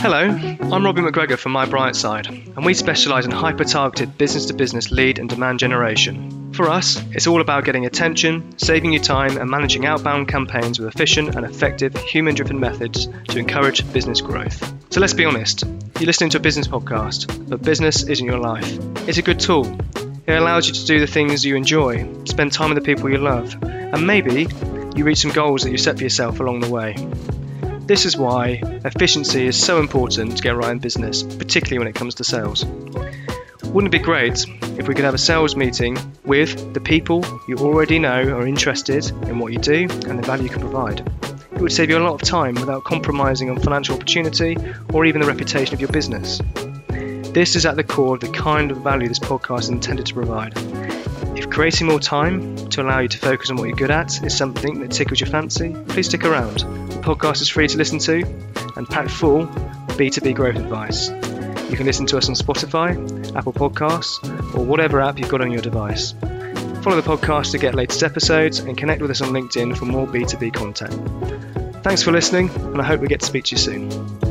[0.00, 4.46] Hello, I'm Robbie McGregor from My Bright Side, and we specialise in hyper targeted business
[4.46, 6.52] to business lead and demand generation.
[6.52, 10.94] For us, it's all about getting attention, saving you time, and managing outbound campaigns with
[10.94, 14.72] efficient and effective human driven methods to encourage business growth.
[14.90, 18.78] So let's be honest, you're listening to a business podcast, but business isn't your life.
[19.08, 19.66] It's a good tool.
[20.28, 23.18] It allows you to do the things you enjoy, spend time with the people you
[23.18, 24.46] love, and maybe
[24.94, 26.94] you reach some goals that you set for yourself along the way.
[27.88, 31.94] This is why efficiency is so important to get right in business, particularly when it
[31.94, 32.66] comes to sales.
[33.64, 34.44] Wouldn't it be great
[34.78, 39.08] if we could have a sales meeting with the people you already know are interested
[39.26, 41.00] in what you do and the value you can provide?
[41.54, 44.58] It would save you a lot of time without compromising on financial opportunity
[44.92, 46.42] or even the reputation of your business.
[47.32, 50.12] This is at the core of the kind of value this podcast is intended to
[50.12, 50.52] provide.
[51.38, 54.36] If creating more time to allow you to focus on what you're good at is
[54.36, 56.87] something that tickles your fancy, please stick around.
[57.02, 58.24] Podcast is free to listen to
[58.76, 61.08] and packed full B2B growth advice.
[61.70, 64.22] You can listen to us on Spotify, Apple Podcasts,
[64.56, 66.12] or whatever app you've got on your device.
[66.82, 70.06] Follow the podcast to get latest episodes and connect with us on LinkedIn for more
[70.06, 70.94] B2B content.
[71.82, 74.27] Thanks for listening, and I hope we get to speak to you soon.